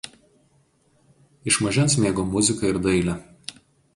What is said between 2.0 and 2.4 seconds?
mėgo